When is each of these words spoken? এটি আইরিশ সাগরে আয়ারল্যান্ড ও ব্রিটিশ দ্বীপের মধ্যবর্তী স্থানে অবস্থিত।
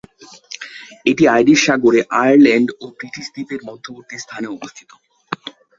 এটি 1.05 1.23
আইরিশ 1.29 1.59
সাগরে 1.67 1.99
আয়ারল্যান্ড 2.19 2.69
ও 2.79 2.95
ব্রিটিশ 2.97 3.25
দ্বীপের 3.33 3.61
মধ্যবর্তী 3.69 4.15
স্থানে 4.23 4.47
অবস্থিত। 4.55 4.89